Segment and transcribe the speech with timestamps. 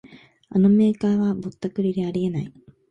[0.49, 2.53] あのメーカーはぼったくりであり得ない